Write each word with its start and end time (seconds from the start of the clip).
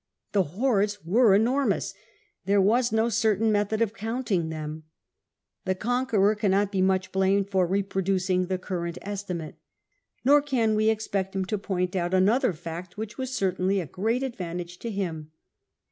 The 0.31 0.41
hordes 0.57 1.05
were 1.05 1.35
enormous; 1.35 1.93
there 2.45 2.59
was 2.59 2.91
no 2.91 3.07
certain 3.07 3.51
metliod 3.53 3.81
of 3.81 3.93
counting 3.93 4.49
them. 4.49 4.81
The 5.65 5.75
conqueror 5.75 6.33
cannot 6.33 6.71
be 6.71 6.81
much 6.81 7.11
blamed 7.11 7.51
for 7.51 7.67
reproducing 7.67 8.47
the 8.47 8.57
current 8.57 8.97
estimate. 9.03 9.59
Nor 10.25 10.41
can 10.41 10.73
we 10.73 10.89
expect 10.89 11.35
him 11.35 11.45
to 11.45 11.57
point 11.59 11.95
out 11.95 12.15
another 12.15 12.51
fact 12.51 12.97
which 12.97 13.19
was 13.19 13.31
certainly 13.35 13.79
a 13.79 13.85
great 13.85 14.23
advantage 14.23 14.79
to 14.79 14.89
him. 14.89 15.29